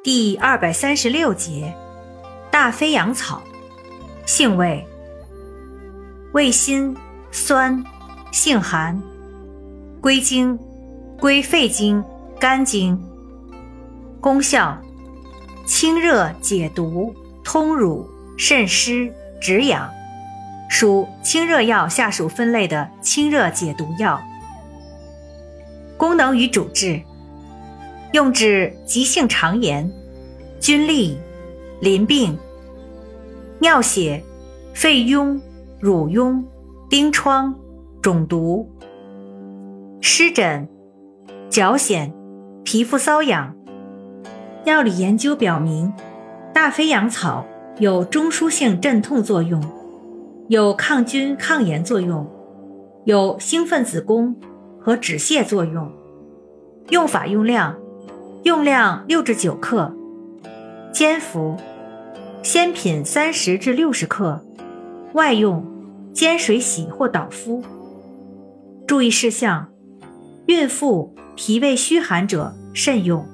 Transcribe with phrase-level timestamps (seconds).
[0.00, 1.74] 第二百三十六节，
[2.52, 3.42] 大飞扬草，
[4.24, 4.86] 性味，
[6.32, 6.96] 味辛
[7.32, 7.82] 酸，
[8.30, 9.02] 性寒，
[10.00, 10.56] 归经，
[11.18, 12.02] 归肺经、
[12.38, 12.96] 肝经。
[14.20, 14.78] 功效，
[15.66, 17.12] 清热解毒，
[17.42, 19.90] 通乳，渗湿，止痒，
[20.70, 24.20] 属清热药下属分类的清热解毒药。
[25.96, 27.02] 功能与主治。
[28.12, 29.92] 用治急性肠炎、
[30.58, 31.14] 菌痢、
[31.80, 32.38] 淋病、
[33.60, 34.24] 尿血、
[34.72, 35.38] 肺痈、
[35.78, 36.42] 乳痈、
[36.88, 37.54] 疔疮、
[38.00, 38.66] 肿毒、
[40.00, 40.66] 湿疹、
[41.50, 42.10] 脚癣、
[42.64, 43.54] 皮肤瘙痒。
[44.64, 45.92] 药理研究表明，
[46.54, 47.44] 大飞扬草
[47.78, 49.62] 有中枢性镇痛作用，
[50.48, 52.26] 有抗菌抗炎作用，
[53.04, 54.34] 有兴奋子宫
[54.80, 55.92] 和止泻作用。
[56.88, 57.76] 用法用量。
[58.44, 59.92] 用量六至九克，
[60.92, 61.56] 煎服，
[62.42, 64.40] 鲜品三十至六十克，
[65.12, 65.66] 外用，
[66.12, 67.62] 煎水洗或捣敷。
[68.86, 69.68] 注意事项：
[70.46, 73.26] 孕妇、脾胃虚寒者慎用。